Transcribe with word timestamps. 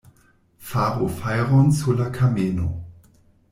Faru 0.57 1.09
fajron 1.19 1.71
sur 1.81 1.93
la 2.01 2.09
kameno! 2.19 2.67